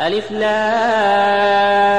[0.00, 1.95] ألف را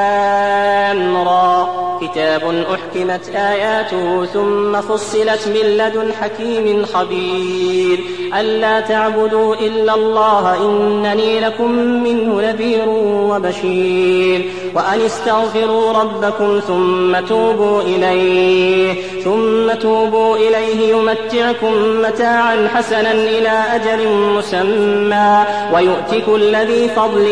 [2.37, 7.99] كتاب أحكمت آياته ثم فصلت من لدن حكيم خبير.
[8.39, 11.71] ألا تعبدوا إلا الله إنني لكم
[12.03, 12.89] منه نذير
[13.29, 14.49] وبشير.
[14.75, 18.93] وأن استغفروا ربكم ثم توبوا إليه
[19.23, 24.07] ثم توبوا إليه يمتعكم متاعا حسنا إلى أجل
[24.37, 25.43] مسمى.
[25.73, 27.27] ويؤت كل ذي فضل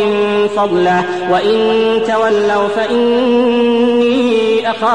[0.56, 1.57] فضله وإن
[2.07, 4.36] تولوا فإني
[4.71, 4.94] أخاف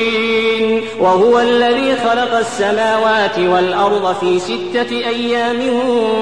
[1.01, 5.59] وهو الذي خلق السماوات والأرض في ستة أيام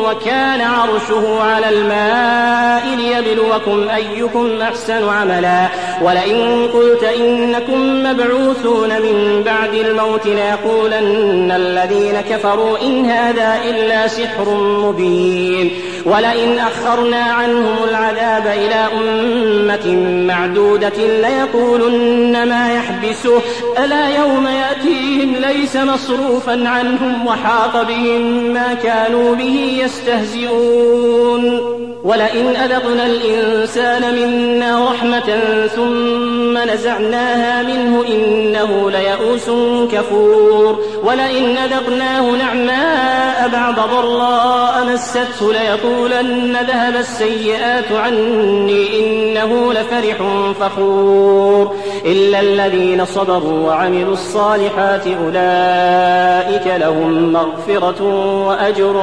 [0.06, 5.68] وكان عرشه على الماء ليبلوكم أيكم أحسن عملا.
[6.02, 15.72] ولئن قلت إنكم مبعوثون من بعد الموت ليقولن الذين كفروا إن هذا إلا سحر مبين.
[16.06, 19.96] ولئن أخرنا عنهم العذاب إلى أمة
[20.28, 23.42] معدودة ليقولن ما يحبسه.
[23.84, 31.89] ألا يوم يأتيهم ليس مصروفا عنهم وحاق بهم ما كانوا به يستهزئون.
[32.04, 35.40] ولئن أذقنا الإنسان منا رحمة
[35.76, 39.50] ثم نزعناها منه إنه ليئوس
[39.92, 40.80] كفور.
[41.04, 50.18] ولئن أذقناه نعماء بعد ضراء مسته ليقولن ذهب السيئات عني إنه لفرح
[50.60, 51.76] فخور.
[52.06, 58.04] إلا الذين صبروا وعملوا الصالحات أولئك لهم مغفرة
[58.48, 59.02] وأجر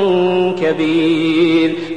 [0.60, 1.95] كبير.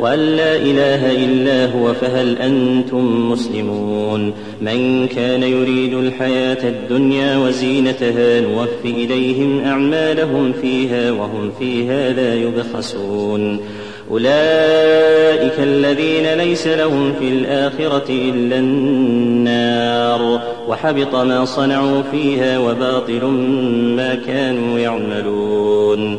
[0.00, 8.84] وأن لا إله إلا هو فهل أنتم مسلمون؟ من كان يريد الحياة الدنيا وزينتها نوف
[8.84, 13.60] إليهم أعمالهم فيها وهم فيها لا يبخسون.
[14.10, 23.24] أولئك الذين ليس لهم في الآخرة إلا النار وحبط ما صنعوا فيها وباطل
[23.96, 26.18] ما كانوا يعملون.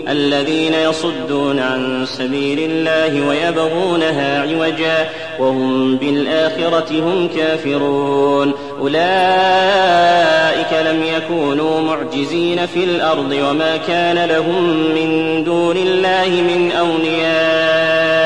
[0.11, 5.09] الذين يصدون عن سبيل الله ويبغونها عوجا
[5.39, 8.53] وهم بالآخرة هم كافرون.
[8.79, 14.63] أولئك لم يكونوا معجزين في الأرض وما كان لهم
[14.95, 18.21] من دون الله من أولياء.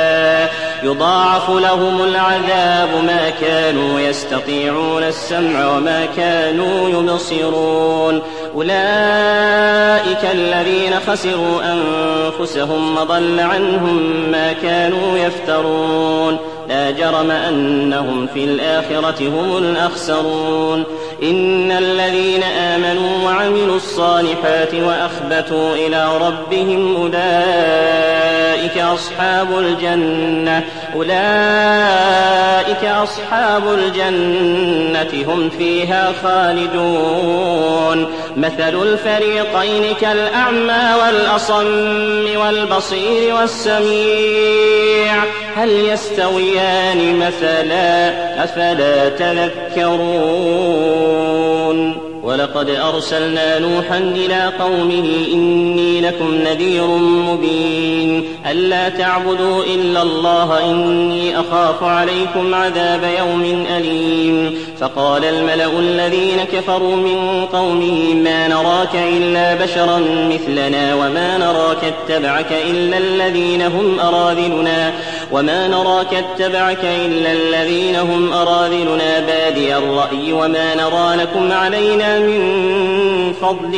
[0.84, 8.22] يضاعف لهم العذاب ما كانوا يستطيعون السمع وما كانوا يبصرون.
[8.56, 16.55] أولئك الذين خسروا أنفسهم وضل عنهم ما كانوا يفترون.
[16.70, 20.84] لا جرم أنهم في الآخرة هم الأخسرون.
[21.24, 30.64] إن الذين آمنوا وعملوا الصالحات وأخبتوا إلى ربهم أولئك أصحاب الجنة.
[30.96, 38.08] أولئك أصحاب الجنة هم فيها خالدون.
[38.38, 45.16] مثل الفريقين كالأعمى والأصم والبصير والسميع.
[45.56, 45.70] هل
[46.56, 50.16] يستويان مثلا أفلا تذكرون؟
[52.24, 56.88] ولقد أرسلنا نوحا إلى قومه إني لكم نذير
[57.28, 58.26] مبين.
[58.52, 64.58] ألا تعبدوا إلا الله إني أخاف عليكم عذاب يوم أليم.
[64.80, 70.00] فقال الملأ الذين كفروا من قومه ما نراك إلا بشرا
[70.34, 74.94] مثلنا وما نراك اتبعك إلا الذين هم أراذلنا.
[75.32, 83.72] وما نراك اتبعك إلا الذين هم أراذلنا بادي الرأي وما نرى لكم علينا من فضل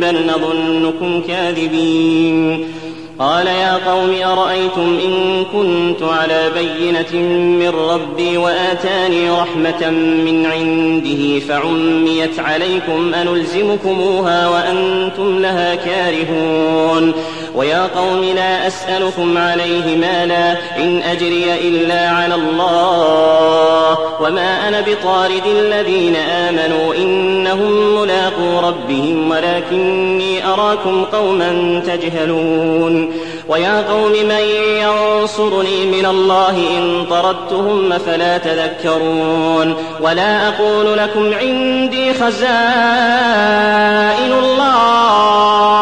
[0.00, 2.74] بل نظنكم كاذبين
[3.18, 9.90] قال يا قوم أرأيتم إن كنت على بينة من ربي وآتاني رحمة
[10.24, 17.12] من عنده فعميت عليكم أنلزمكموها وأنتم لها كارهون
[17.54, 26.16] ويا قوم لا أسألكم عليه مالا إن أجري إلا على الله وما أنا بطارد الذين
[26.16, 33.12] آمنوا إنهم ملاقو ربهم ولكني أراكم قوما تجهلون
[33.48, 34.44] ويا قوم من
[34.82, 42.34] ينصرني من الله إن طردتهم فلا تذكرون ولا أقول لكم عندي خزائن
[44.32, 45.73] الله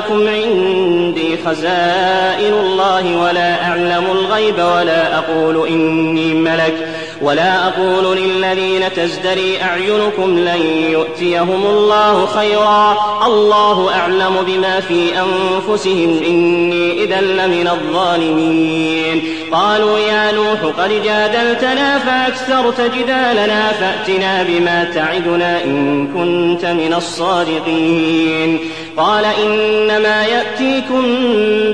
[0.00, 6.88] لكم عندي خزائن الله ولا أعلم الغيب ولا أقول إني ملك
[7.22, 12.96] ولا أقول للذين تزدري أعينكم لن يؤتيهم الله خيرا.
[13.26, 16.20] الله أعلم بما في أنفسهم.
[16.26, 19.22] إني إذا لمن الظالمين.
[19.52, 23.72] قالوا يا نوح قد جادلتنا فأكثرت جدالنا.
[23.72, 28.58] فأتنا بما تعدنا إن كنت من الصادقين.
[28.96, 31.02] قال إنما يأتيكم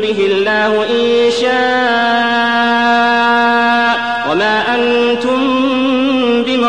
[0.01, 3.46] به الله إن شاء.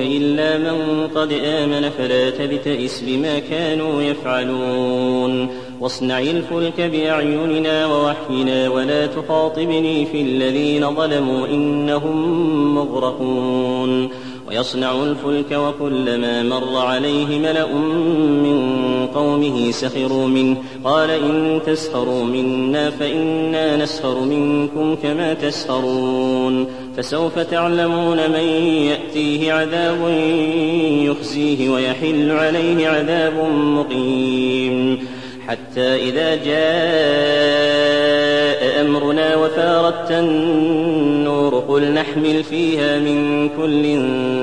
[0.00, 5.48] إلا من قد آمن فلا تبتئس بما كانوا يفعلون.
[5.80, 14.08] واصنع الفلك بأعيننا ووحينا ولا تخاطبني في الذين ظلموا إنهم مغرقون.
[14.48, 17.74] ويصنع الفلك وكلما مر عليه ملأ
[18.44, 18.60] من
[19.14, 20.56] قومه سخروا منه.
[20.84, 26.66] قال إن تسخروا منا فإنا نسخر منكم كما تسخرون.
[27.00, 28.40] فسوف تعلمون من
[28.90, 30.08] يأتيه عذاب
[31.02, 35.06] يخزيه ويحل عليه عذاب مقيم.
[35.48, 36.60] حتى إذا جاء
[38.80, 43.98] أمرنا وفارت النور قل نحمل فيها من كل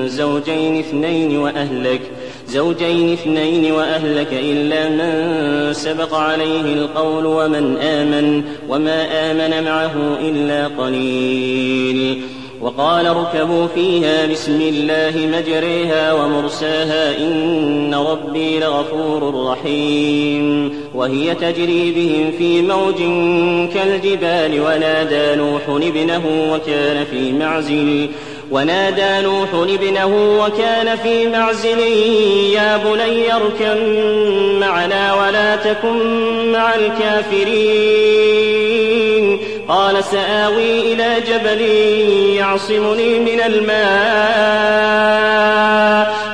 [0.08, 2.00] زوجين اثنين وأهلك
[2.48, 12.37] زوجين اثنين وأهلك إلا من سبق عليه القول ومن آمن وما آمن معه إلا قليل.
[12.62, 22.62] وقال اركبوا فيها بسم الله مجريها ومرساها إن ربي لغفور رحيم وهي تجري بهم في
[22.62, 22.96] موج
[23.74, 26.22] كالجبال ونادى نوح ابنه
[26.52, 28.08] وكان في معزل
[28.50, 31.78] ونادى نوح ابنه وكان في معزل
[32.54, 33.78] يا بني اركب
[34.60, 38.47] معنا ولا تكن مع الكافرين
[39.68, 41.60] قال سآوي إلى جبل
[42.36, 43.78] يعصمني من الماء.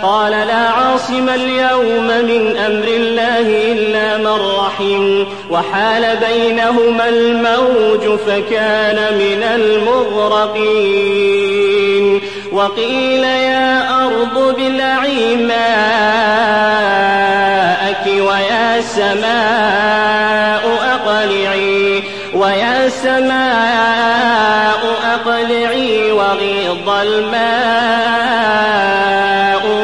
[0.02, 5.24] قال لا عاصم اليوم من أمر الله إلا من رحم.
[5.50, 10.84] وحال بينهما الموج فكان من المغرقين.
[12.52, 15.56] وقيل يا أرض ابلعي ماءك
[18.06, 20.43] ويا سماء
[22.84, 24.82] يا سماء
[25.14, 27.44] أقلعي وغيض الماء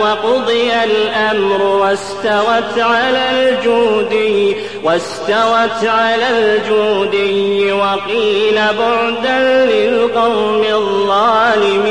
[0.02, 11.90] وقضي الأمر واستوت على الجودي واستوت على الجودي وقيل بعدا للقوم الظالمين.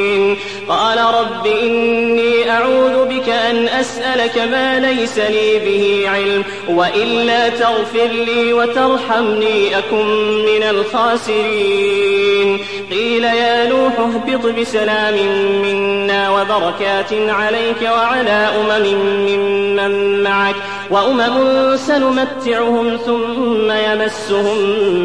[0.71, 8.53] قال رب إني أعوذ بك أن أسألك ما ليس لي به علم وإلا تغفر لي
[8.53, 10.05] وترحمني أكن
[10.45, 12.59] من الخاسرين.
[12.91, 15.15] قيل يا نوح اهبط بسلام
[15.61, 18.85] منا وبركات عليك وعلى أمم
[19.27, 20.55] ممن معك
[20.89, 24.57] وأمم سنمتعهم ثم يمسهم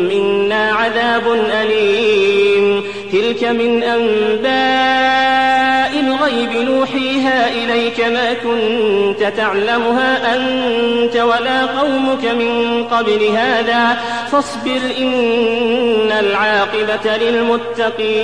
[0.08, 1.22] منا عذاب
[1.62, 2.84] أليم.
[3.12, 4.85] تلك من أنباء
[6.26, 13.98] الغيب نوحيها إليك ما كنت تعلمها أنت ولا قومك من قبل هذا
[14.32, 18.16] فاصبر إن العاقبة للمتقين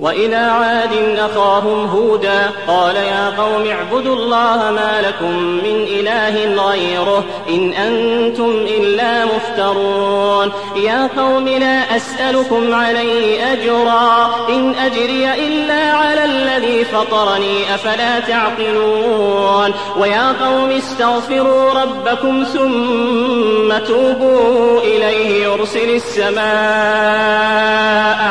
[0.00, 7.72] وإلى عاد أخاهم هودا قال يا قوم اعبدوا الله ما لكم من إله غيره إن
[7.72, 17.74] أنتم إلا مفترون يا قوم لا أسألكم عليه أجرا إن أجري إلا على الذي فطرني
[17.74, 26.40] أفلا تعقلون ويا قوم استغفروا ربكم ثم توبوا إليه يرسل السماء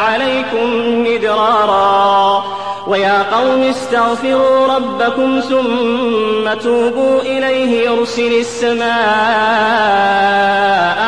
[0.09, 2.43] عليكم مدرارا نارا
[2.87, 8.89] ويا قوم استغفروا ربكم ثم توبوا إليه يرسل السماء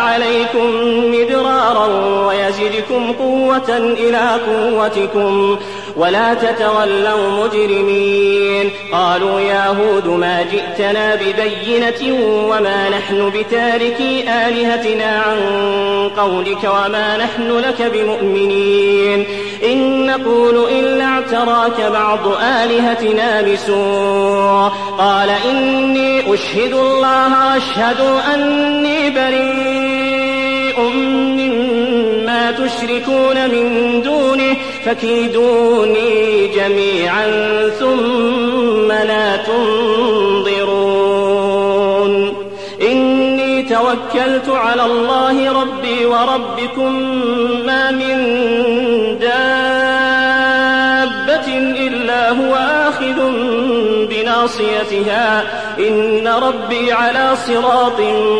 [0.01, 0.67] عليكم
[1.11, 1.87] مدرارا
[2.27, 5.57] ويزدكم قوة إلى قوتكم.
[5.95, 8.69] ولا تتولوا مجرمين.
[8.91, 15.39] قالوا يا هود ما جئتنا ببينة وما نحن بتاركي آلهتنا عن
[16.17, 19.25] قولك وما نحن لك بمؤمنين.
[19.63, 22.27] إن نقول إلا اعتراك بعض
[22.63, 24.71] آلهتنا بسوء.
[24.97, 28.01] قال إني أشهد الله وأشهد
[28.33, 34.55] أني بريء مما تشركون من دونه.
[34.85, 37.25] فكيدوني جميعا
[37.79, 40.91] ثم لا تنظرون.
[42.81, 46.93] إني توكلت على الله ربي وربكم
[47.65, 48.17] ما من
[49.19, 49.61] دابة
[51.87, 52.55] إلا هو
[52.89, 53.31] آخذ
[54.09, 55.43] بناصيتها
[55.87, 57.99] إن ربي على صراط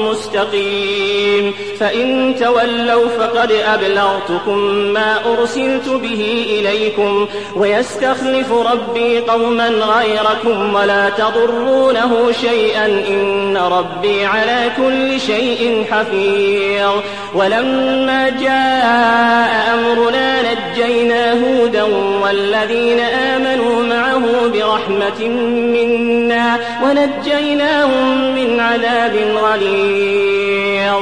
[0.10, 1.54] مستقيم.
[1.80, 12.86] فإن تولوا فقد أبلغتكم ما أرسلت به إليكم ويستخلف ربي قوما غيركم ولا تضرونه شيئا
[12.86, 16.92] إن ربي على كل شيء حفيظ.
[17.36, 21.84] ولما جاء أمرنا نجينا هودا
[22.24, 23.82] والذين آمنوا
[24.20, 25.28] معه برحمة
[25.76, 31.02] منا ونجيناهم من عذاب غليظ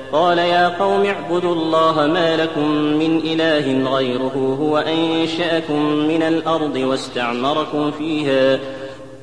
[0.11, 7.91] قال يا قوم اعبدوا الله ما لكم من إله غيره هو أنشأكم من الأرض واستعمركم
[7.91, 8.59] فيها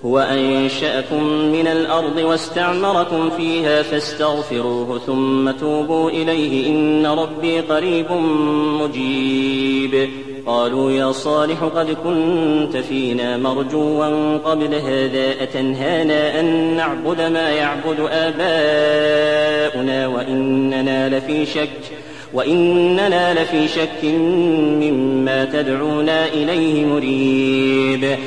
[0.04, 8.12] هو أنشأكم من الأرض واستعمركم فيها فاستغفروه ثم توبوا إليه إن ربي قريب
[8.82, 10.08] مجيب.
[10.46, 20.06] قالوا يا صالح قد كنت فينا مرجوا قبل هذا أتنهانا أن نعبد ما يعبد آباؤنا
[20.06, 21.80] وإننا لفي شك
[22.34, 28.18] وإننا لفي شك مما تدعونا إليه مريب.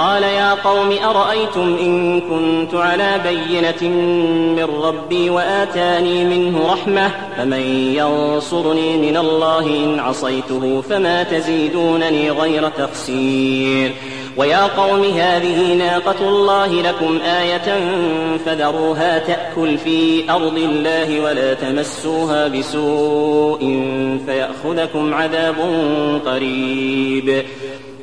[0.00, 3.94] قال يا قوم أرأيتم إن كنت على بينة
[4.56, 7.60] من ربي وآتاني منه رحمة فمن
[7.94, 13.92] ينصرني من الله إن عصيته فما تزيدونني غير تخسير.
[14.36, 17.80] ويا قوم هذه ناقة الله لكم آية
[18.46, 23.60] فذروها تأكل في أرض الله ولا تمسوها بسوء
[24.26, 25.56] فيأخذكم عذاب
[26.26, 27.44] قريب.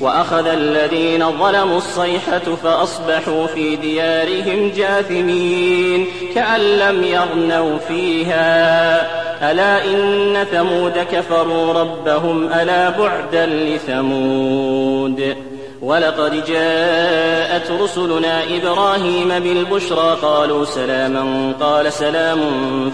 [0.00, 9.20] وأخذ الذين ظلموا الصيحة فأصبحوا في ديارهم جاثمين كأن لم يغنوا فيها.
[9.50, 15.36] ألا إن ثمود كفروا ربهم ألا بعدا لثمود.
[15.82, 22.40] ولقد جاءت رسلنا إبراهيم بالبشرى قالوا سلاما قال سلام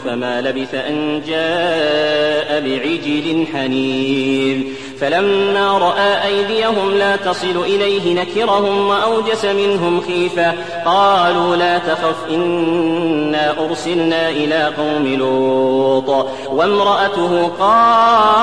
[0.04, 4.62] فما لبث أن جاء بعجل حنيذ.
[5.00, 10.54] فلما رأى أيديهم لا تصل إليه نكرهم وأوجس منهم خيفة.
[10.86, 16.26] قالوا لا تخف إنا أرسلنا إلى قوم لوط.
[16.48, 18.40] وامرأته قائمة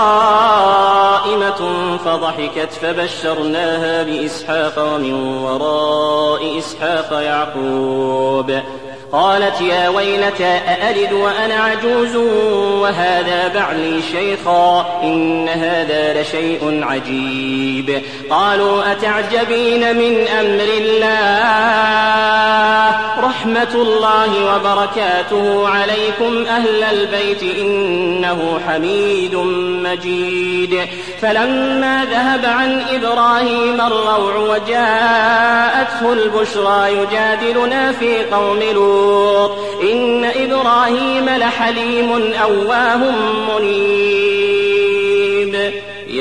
[2.06, 8.60] فضحكت فبشرناها بإسحاق ومن وراء إسحاق يعقوب.
[9.14, 12.16] قالت يا ويلتى أألد وأنا عجوز
[12.82, 22.24] وهذا بعلي شيخا إن هذا لشيء عجيب قالوا أتعجبين من أمر الله
[23.20, 29.36] رحمة الله وبركاته عليكم أهل البيت إنه حميد
[29.84, 30.88] مجيد
[31.22, 39.03] فلما ذهب عن إبراهيم الروع وجاءته البشرى يجادلنا في قوم لوط
[39.92, 43.02] إن إبراهيم لحليم أواه
[43.50, 44.43] منيب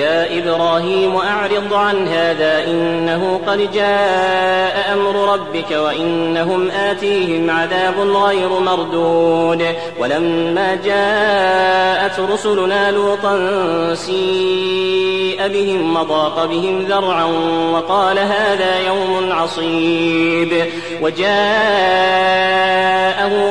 [0.03, 9.67] يا إبراهيم أعرض عن هذا إنه قد جاء أمر ربك وإنهم آتيهم عذاب غير مردود.
[9.99, 13.35] ولما جاءت رسلنا لوطا
[13.95, 17.25] سيء بهم وضاق بهم ذرعا
[17.73, 20.65] وقال هذا يوم عصيب.
[21.03, 21.33] وجاءه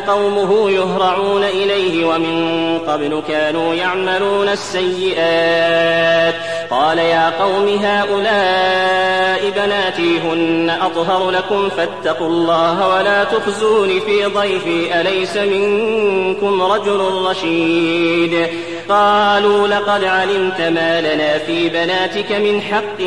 [0.07, 6.40] قومه يهرعون إليه ومن قبل كانوا يعملون السيئات.
[6.71, 15.37] قال يا قوم هؤلاء بناتي هن أطهر لكم فاتقوا الله ولا تخزون في ضيفي أليس
[15.37, 18.47] منكم رجل رشيد
[18.91, 23.01] قالوا لقد علمت ما لنا في بناتك من حق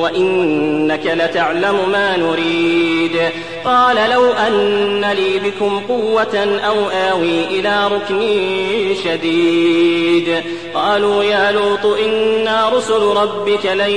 [0.00, 3.20] وإنك لتعلم ما نريد.
[3.64, 6.74] قال لو أن لي بكم قوة أو
[7.10, 8.20] آوي إلى ركن
[9.04, 10.42] شديد.
[10.74, 13.90] قالوا يا لوط إنا رسل ربك لن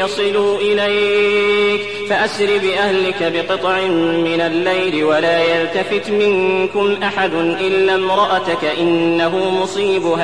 [0.00, 1.80] يصلوا إليك.
[2.10, 3.80] فأسر بأهلك بقطع
[4.26, 10.23] من الليل ولا يلتفت منكم أحد إلا امرأتك إنه مصيبها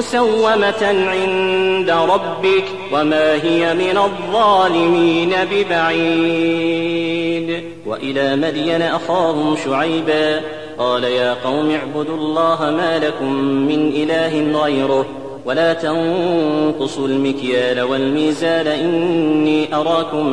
[0.00, 7.00] مسومة عند ربك وما هي من الظالمين ببعيد.
[7.86, 10.40] وإلى مدين أخاهم شعيبا
[10.78, 15.06] قال يا قوم اعبدوا الله ما لكم من إله غيره
[15.44, 20.28] ولا تنقصوا المكيال والميزان إني أراكم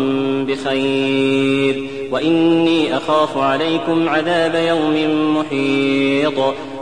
[0.45, 4.95] بخير وإني أخاف عليكم عذاب يوم
[5.37, 6.55] محيط.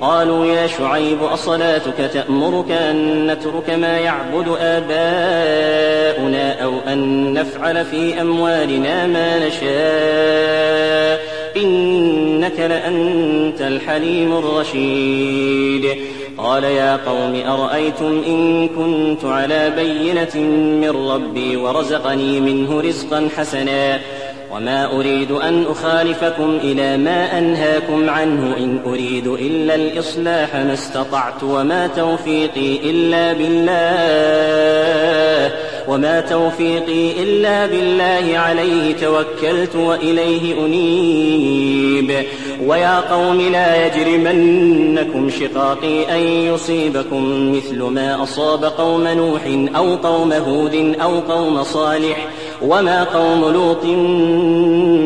[0.00, 9.06] قالوا يا شعيب أصلاتك تأمرك أن نترك ما يعبد آباؤنا أو أن نفعل في أموالنا
[9.06, 11.20] ما نشاء.
[11.56, 15.96] إنك لأنت الحليم الرشيد.
[16.38, 20.36] قال يا قوم أرأيتم إن كنت على بينة
[20.80, 24.00] من ربي ورزقني منه رزقا حسنا.
[24.50, 31.86] وما أريد أن أخالفكم إلى ما أنهاكم عنه إن أريد إلا الإصلاح ما استطعت وما
[31.86, 34.40] توفيقي إلا بالله
[35.88, 42.24] وما توفيقي إلا بالله عليه توكلت وإليه أنيب
[42.66, 46.20] ويا قوم لا يجرمنكم شقاقي أن
[46.54, 49.40] يصيبكم مثل ما أصاب قوم نوح
[49.76, 52.28] أو قوم هود أو قوم صالح
[52.62, 53.84] وما قوم لوط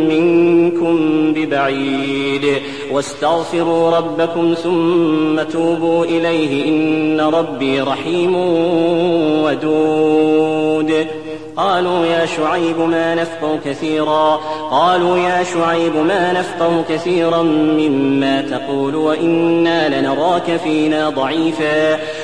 [0.09, 2.63] منكم ببعيد
[2.93, 8.35] واستغفروا ربكم ثم توبوا إليه إن ربي رحيم
[9.45, 11.07] ودود
[11.57, 14.41] قالوا يا شعيب ما نفقه كثيرا
[14.71, 21.99] قالوا يا شعيب ما نفقه كثيرا مما تقول وإنا لنراك فينا ضعيفا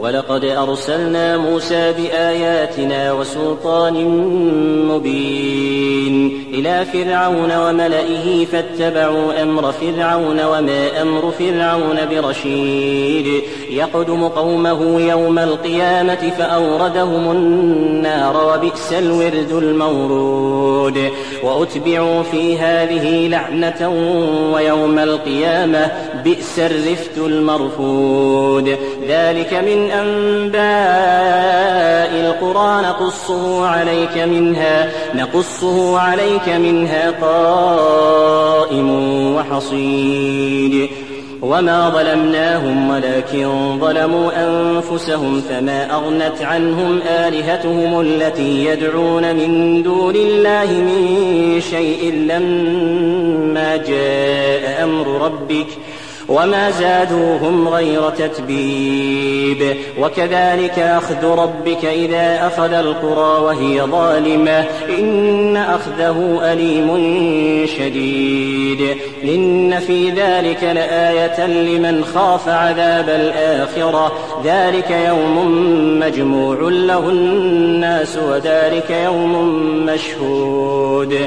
[0.00, 3.94] ولقد أرسلنا موسى بآياتنا وسلطان
[4.88, 13.42] مبين إلى فرعون وملئه فاتبعوا أمر فرعون وما أمر فرعون برشيد.
[13.70, 21.10] يقدم قومه يوم القيامة فأوردهم النار وبئس الورد المورود.
[21.42, 23.88] وأتبعوا في هذه لعنة
[24.54, 25.90] ويوم القيامة
[26.24, 28.76] بئس الرفت المرفود.
[29.08, 30.58] ذلك من أنباء
[32.20, 38.90] القرى نقصه عليك منها نقصه عليك منها قائم
[39.34, 40.88] وحصيد.
[41.42, 51.60] وما ظلمناهم ولكن ظلموا أنفسهم فما أغنت عنهم آلهتهم التي يدعون من دون الله من
[51.70, 55.97] شيء لما جاء أمر ربك ۖ.
[56.28, 59.76] وما زادوهم غير تتبيب.
[60.00, 64.64] وكذلك أخذ ربك إذا أخذ القرى وهي ظالمة.
[64.98, 66.88] إن أخذه أليم
[67.66, 68.96] شديد.
[69.24, 74.12] إن في ذلك لآية لمن خاف عذاب الآخرة.
[74.44, 75.38] ذلك يوم
[76.00, 81.26] مجموع له الناس وذلك يوم مشهود.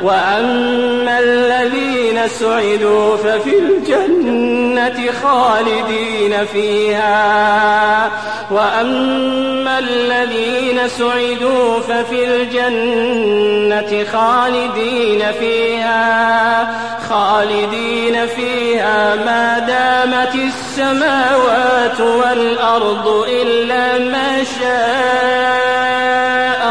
[0.03, 8.11] وأما الذين سعدوا ففي الجنة خالدين فيها.
[8.51, 16.71] وأما الذين سعدوا ففي الجنة خالدين فيها.
[17.09, 25.81] خالدين فيها ما دامت السماوات والأرض إلا ما شاء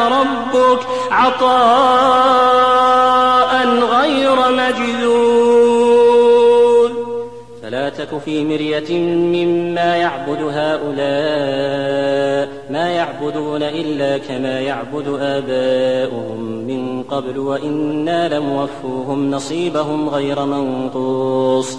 [0.08, 2.50] ربك عطاء
[3.92, 4.99] غير مجذور
[8.24, 11.90] في مرية مما يعبد هؤلاء
[12.70, 21.78] ما يعبدون إلا كما يعبد آباؤهم من قبل وإنا لموفوهم نصيبهم غير منقوص.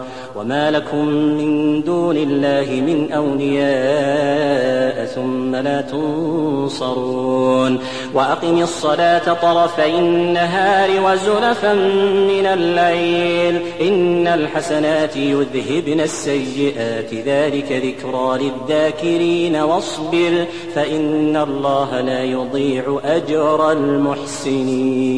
[0.41, 7.79] وما لكم من دون الله من اولياء ثم لا تنصرون
[8.13, 20.45] واقم الصلاه طرفي النهار وزلفا من الليل ان الحسنات يذهبن السيئات ذلك ذكرى للذاكرين واصبر
[20.75, 25.11] فان الله لا يضيع اجر المحسنين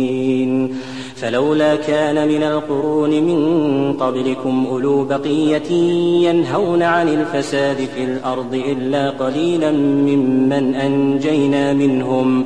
[1.23, 5.71] فلولا كان من القرون من قبلكم أولو بقية
[6.27, 12.45] ينهون عن الفساد في الأرض إلا قليلا ممن أنجينا منهم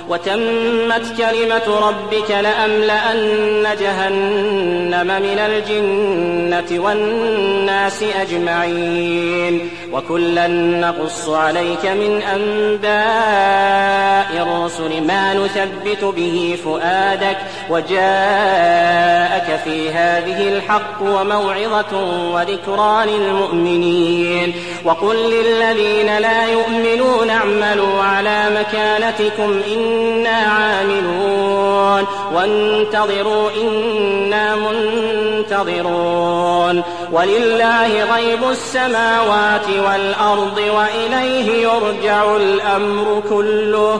[0.09, 9.69] وتمت كلمة ربك لأملأن جهنم من الجنة والناس أجمعين.
[9.91, 17.37] وكلا نقص عليك من أنباء الرسل ما نثبت به فؤادك
[17.69, 24.53] وجاءك في هذه الحق وموعظة وذكرى للمؤمنين.
[24.85, 32.05] وقل للذين لا يؤمنون اعملوا على مكانتكم إنا عاملون.
[32.33, 36.11] وانتظروا إنا منتظرون.
[37.11, 43.99] ولله غيب السماوات والأرض وإليه يرجع الأمر كله.